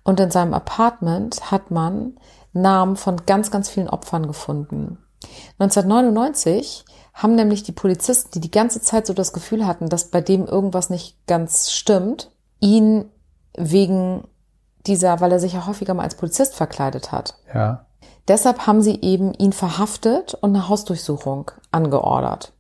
[0.02, 2.18] Und in seinem Apartment hat man
[2.52, 4.98] Namen von ganz, ganz vielen Opfern gefunden.
[5.58, 6.84] 1999
[7.14, 10.46] haben nämlich die Polizisten, die die ganze Zeit so das Gefühl hatten, dass bei dem
[10.46, 13.10] irgendwas nicht ganz stimmt, ihn
[13.56, 14.24] wegen
[14.86, 17.34] dieser, weil er sich ja häufiger mal als Polizist verkleidet hat.
[17.52, 17.86] Ja.
[18.28, 22.52] Deshalb haben sie eben ihn verhaftet und eine Hausdurchsuchung angeordert.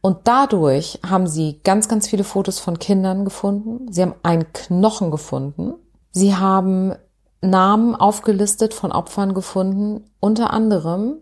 [0.00, 3.92] Und dadurch haben sie ganz, ganz viele Fotos von Kindern gefunden.
[3.92, 5.74] Sie haben einen Knochen gefunden.
[6.10, 6.94] Sie haben
[7.40, 11.18] Namen aufgelistet von Opfern gefunden, unter anderem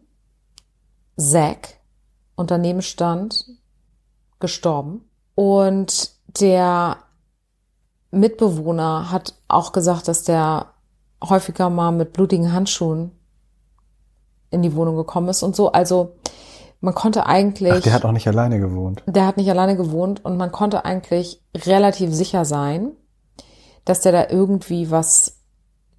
[1.16, 1.80] Zack,
[2.34, 3.46] und daneben stand
[4.38, 5.08] gestorben.
[5.34, 6.98] Und der
[8.10, 10.66] Mitbewohner hat auch gesagt, dass der
[11.22, 13.12] häufiger mal mit blutigen Handschuhen
[14.50, 15.72] in die Wohnung gekommen ist und so.
[15.72, 16.16] Also
[16.80, 17.72] man konnte eigentlich.
[17.72, 19.02] Ach, der hat auch nicht alleine gewohnt.
[19.06, 22.92] Der hat nicht alleine gewohnt und man konnte eigentlich relativ sicher sein,
[23.86, 25.38] dass der da irgendwie was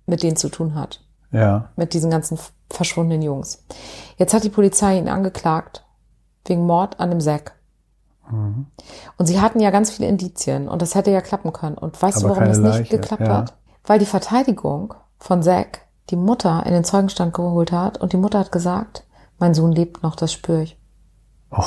[0.06, 1.04] mit denen zu tun hat.
[1.32, 1.72] Ja.
[1.76, 2.38] Mit diesen ganzen
[2.70, 3.66] verschwundenen Jungs.
[4.18, 5.84] Jetzt hat die Polizei ihn angeklagt
[6.46, 7.56] wegen Mord an dem Sack.
[8.30, 8.68] Mhm.
[9.18, 11.78] Und sie hatten ja ganz viele Indizien und das hätte ja klappen können.
[11.78, 12.98] Und weißt Aber du, warum das nicht Leiche.
[12.98, 13.38] geklappt ja.
[13.38, 13.58] hat?
[13.84, 18.40] Weil die Verteidigung von Zack die Mutter in den Zeugenstand geholt hat und die Mutter
[18.40, 19.06] hat gesagt,
[19.40, 20.80] mein Sohn lebt noch, das spüre ich.
[21.52, 21.64] Oh.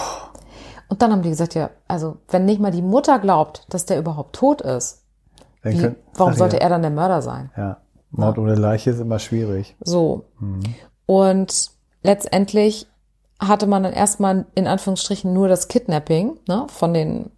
[0.89, 3.99] Und dann haben die gesagt, ja, also wenn nicht mal die Mutter glaubt, dass der
[3.99, 5.00] überhaupt tot ist,
[5.63, 6.63] wie, können, warum sollte ja.
[6.63, 7.51] er dann der Mörder sein?
[7.57, 7.79] Ja,
[8.11, 8.43] Mord ja.
[8.43, 9.77] ohne Leiche ist immer schwierig.
[9.81, 10.25] So.
[10.39, 10.63] Mhm.
[11.07, 11.71] Und
[12.03, 12.87] letztendlich
[13.41, 17.31] hatte man dann erstmal in Anführungsstrichen nur das Kidnapping ne, von den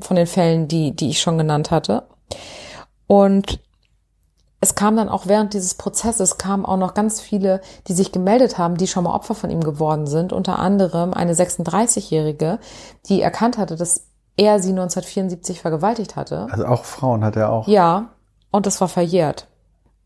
[0.00, 2.04] von den Fällen, die die ich schon genannt hatte.
[3.06, 3.60] Und
[4.60, 8.58] es kam dann auch während dieses Prozesses kamen auch noch ganz viele, die sich gemeldet
[8.58, 10.32] haben, die schon mal Opfer von ihm geworden sind.
[10.32, 12.58] Unter anderem eine 36-Jährige,
[13.08, 14.07] die erkannt hatte, dass
[14.38, 16.46] er sie 1974 vergewaltigt hatte.
[16.50, 17.68] Also auch Frauen hat er auch.
[17.68, 18.10] Ja,
[18.50, 19.48] und das war verjährt.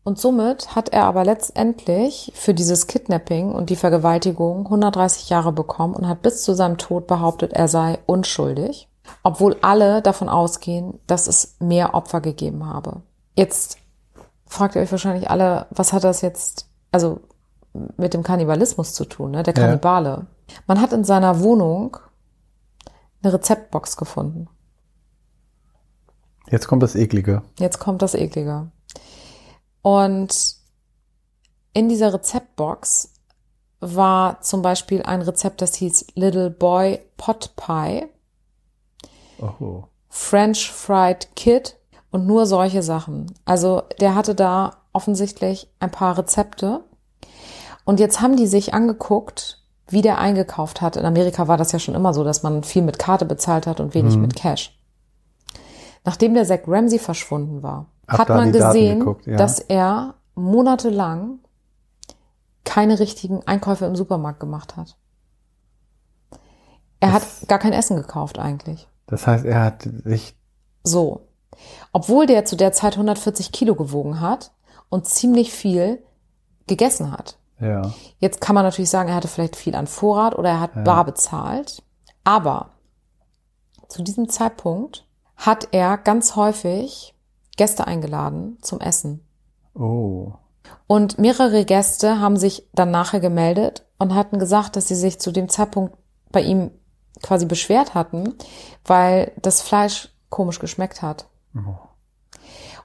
[0.03, 5.95] Und somit hat er aber letztendlich für dieses Kidnapping und die Vergewaltigung 130 Jahre bekommen
[5.95, 8.89] und hat bis zu seinem Tod behauptet, er sei unschuldig,
[9.23, 13.01] obwohl alle davon ausgehen, dass es mehr Opfer gegeben habe.
[13.35, 13.77] Jetzt
[14.45, 17.21] fragt ihr euch wahrscheinlich alle, was hat das jetzt, also
[17.97, 19.43] mit dem Kannibalismus zu tun, ne?
[19.43, 20.09] der Kannibale.
[20.09, 20.55] Ja.
[20.67, 21.97] Man hat in seiner Wohnung
[23.23, 24.47] eine Rezeptbox gefunden.
[26.49, 27.41] Jetzt kommt das Eklige.
[27.57, 28.69] Jetzt kommt das Eklige.
[29.81, 30.55] Und
[31.73, 33.13] in dieser Rezeptbox
[33.79, 38.05] war zum Beispiel ein Rezept, das hieß Little Boy Pot Pie,
[39.39, 39.83] oh.
[40.09, 41.75] French Fried Kid
[42.11, 43.33] und nur solche Sachen.
[43.45, 46.83] Also der hatte da offensichtlich ein paar Rezepte.
[47.83, 49.62] Und jetzt haben die sich angeguckt,
[49.93, 50.95] wie der eingekauft hat.
[50.95, 53.79] In Amerika war das ja schon immer so, dass man viel mit Karte bezahlt hat
[53.79, 54.21] und wenig mhm.
[54.21, 54.77] mit Cash.
[56.03, 59.37] Nachdem der Zack Ramsey verschwunden war, Hab hat man gesehen, geguckt, ja.
[59.37, 61.39] dass er monatelang
[62.65, 64.97] keine richtigen Einkäufe im Supermarkt gemacht hat.
[66.99, 68.87] Er das, hat gar kein Essen gekauft eigentlich.
[69.07, 70.35] Das heißt, er hat sich
[70.83, 71.27] so
[71.91, 74.51] obwohl der zu der Zeit 140 Kilo gewogen hat
[74.89, 76.03] und ziemlich viel
[76.67, 77.37] gegessen hat.
[77.63, 77.93] Ja.
[78.19, 80.81] Jetzt kann man natürlich sagen, er hatte vielleicht viel an Vorrat oder er hat ja.
[80.81, 81.83] bar bezahlt.
[82.23, 82.71] Aber
[83.87, 87.15] zu diesem Zeitpunkt hat er ganz häufig
[87.57, 89.25] Gäste eingeladen zum Essen.
[89.75, 90.33] Oh.
[90.87, 95.31] Und mehrere Gäste haben sich dann nachher gemeldet und hatten gesagt, dass sie sich zu
[95.31, 95.95] dem Zeitpunkt
[96.31, 96.71] bei ihm
[97.21, 98.35] quasi beschwert hatten,
[98.85, 101.27] weil das Fleisch komisch geschmeckt hat.
[101.55, 101.75] Oh.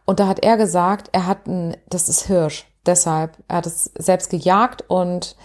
[0.05, 2.67] Und da hat er gesagt, er hat ein, das ist Hirsch.
[2.89, 5.37] Deshalb, er hat es selbst gejagt und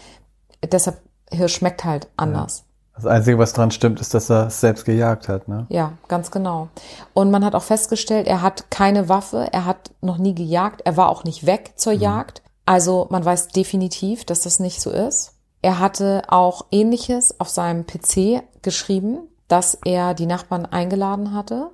[0.64, 2.60] deshalb Hirsch schmeckt halt anders.
[2.60, 2.66] Ja.
[2.96, 5.66] Das Einzige, was dran stimmt, ist, dass er es selbst gejagt hat, ne?
[5.68, 6.70] Ja, ganz genau.
[7.14, 10.96] Und man hat auch festgestellt, er hat keine Waffe, er hat noch nie gejagt, er
[10.96, 12.00] war auch nicht weg zur mhm.
[12.00, 12.44] Jagd.
[12.66, 15.34] Also man weiß definitiv, dass das nicht so ist.
[15.62, 21.72] Er hatte auch ähnliches auf seinem PC geschrieben, dass er die Nachbarn eingeladen hatte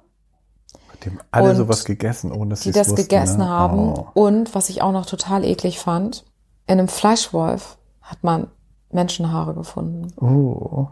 [1.03, 3.49] die haben alle und sowas gegessen, ohne dass sie Die das wussten, gegessen ne?
[3.49, 3.93] haben.
[3.93, 4.07] Oh.
[4.13, 6.25] Und was ich auch noch total eklig fand,
[6.67, 8.47] in einem Fleischwolf hat man
[8.91, 10.13] Menschenhaare gefunden.
[10.19, 10.87] Oh.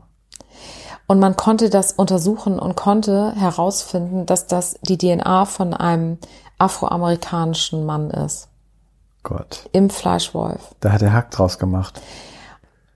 [1.07, 6.17] Und man konnte das untersuchen und konnte herausfinden, dass das die DNA von einem
[6.57, 8.49] afroamerikanischen Mann ist.
[9.23, 9.69] Gott.
[9.71, 10.75] Im Fleischwolf.
[10.79, 12.01] Da hat er Hack draus gemacht.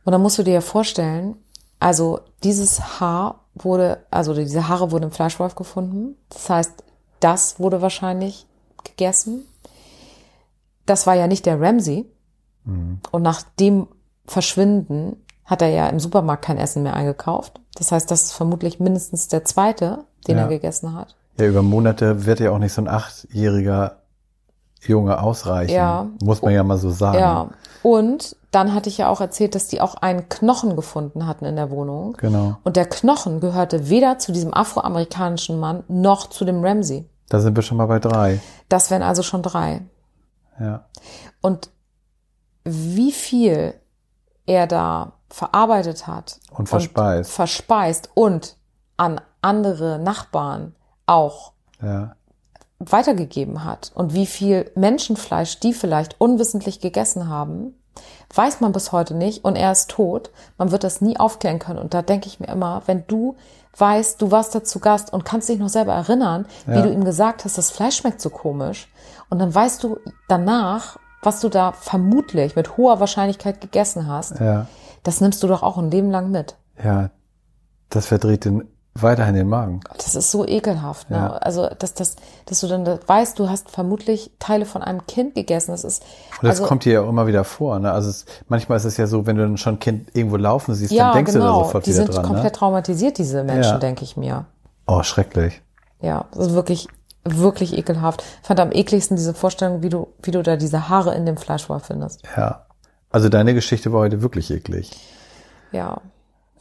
[0.03, 1.35] Und dann musst du dir ja vorstellen,
[1.79, 6.15] also dieses Haar wurde, also diese Haare wurden im Fleischwolf gefunden.
[6.29, 6.83] Das heißt,
[7.21, 8.45] das wurde wahrscheinlich
[8.83, 9.45] gegessen.
[10.85, 12.05] Das war ja nicht der Ramsey.
[12.65, 12.99] Mhm.
[13.11, 13.87] Und nach dem
[14.25, 17.59] Verschwinden hat er ja im Supermarkt kein Essen mehr eingekauft.
[17.75, 20.43] Das heißt, das ist vermutlich mindestens der zweite, den ja.
[20.43, 21.15] er gegessen hat.
[21.39, 23.97] Ja, über Monate wird ja auch nicht so ein Achtjähriger
[24.81, 25.73] Junge ausreichen.
[25.73, 26.07] Ja.
[26.23, 27.19] Muss man ja mal so sagen.
[27.19, 27.49] Ja.
[27.83, 31.55] Und dann hatte ich ja auch erzählt, dass die auch einen Knochen gefunden hatten in
[31.55, 32.17] der Wohnung.
[32.19, 32.57] Genau.
[32.63, 37.05] Und der Knochen gehörte weder zu diesem afroamerikanischen Mann noch zu dem Ramsey.
[37.31, 38.39] Da sind wir schon mal bei drei.
[38.67, 39.81] Das wären also schon drei.
[40.59, 40.85] Ja.
[41.41, 41.69] Und
[42.65, 43.73] wie viel
[44.45, 47.29] er da verarbeitet hat Und verspeist.
[47.29, 48.57] und verspeist und
[48.97, 52.15] an andere Nachbarn auch Ja.
[52.79, 57.75] weitergegeben hat und wie viel Menschenfleisch die vielleicht unwissentlich gegessen haben,
[58.35, 60.31] weiß man bis heute nicht und er ist tot.
[60.57, 61.79] Man wird das nie aufklären können.
[61.79, 63.35] Und da denke ich mir immer, wenn du
[63.77, 66.81] weißt, du warst da zu Gast und kannst dich noch selber erinnern, wie Ja.
[66.81, 68.87] du ihm gesagt hast, das Fleisch schmeckt so komisch.
[69.29, 74.39] Und dann weißt du danach, was du da vermutlich mit hoher Wahrscheinlichkeit gegessen hast.
[74.39, 74.67] Ja.
[75.03, 76.55] Das nimmst du doch auch ein Leben lang mit.
[76.83, 77.11] Ja.
[77.89, 79.79] Das verdreht den weiterhin den Magen.
[79.97, 81.17] Das ist so ekelhaft, ne?
[81.17, 81.27] Ja.
[81.37, 85.33] Also, dass, dass, dass du dann da weißt, du hast vermutlich Teile von einem Kind
[85.35, 85.71] gegessen.
[85.71, 86.03] Das ist,
[86.41, 87.79] Und das also, kommt dir ja auch immer wieder vor.
[87.79, 87.91] Ne?
[87.91, 90.75] Also es, manchmal ist es ja so, wenn du dann schon ein Kind irgendwo laufen
[90.75, 91.59] siehst, ja, dann denkst du genau.
[91.59, 92.25] da sofort Die wieder sind dran.
[92.25, 92.51] komplett Ne?
[92.51, 93.77] traumatisiert, diese Menschen, Ja.
[93.79, 94.45] denke ich mir.
[94.87, 95.61] Oh, schrecklich.
[96.01, 96.87] Ja, das ist wirklich,
[97.23, 98.23] wirklich ekelhaft.
[98.41, 101.37] Ich fand am ekligsten diese Vorstellung, wie du, wie du da diese Haare in dem
[101.37, 102.23] Fleisch findest.
[102.35, 102.65] Ja.
[103.09, 104.91] Also deine Geschichte war heute wirklich eklig.
[105.71, 106.01] Ja.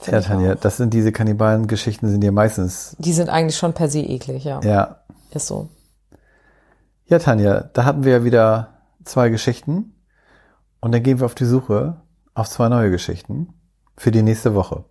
[0.07, 4.01] Ja, Tanja, das sind diese Kannibalen-Geschichten sind ja meistens, Die sind eigentlich schon per se
[4.01, 4.61] eklig, ja.
[4.61, 4.97] ja.
[5.31, 5.69] Ist so.
[7.07, 8.69] Ja, Tanja, da hatten wir ja wieder
[9.05, 9.95] zwei Geschichten.
[10.81, 12.01] Und dann gehen wir auf die Suche
[12.35, 13.53] auf zwei neue Geschichten
[13.97, 14.85] für die nächste Woche.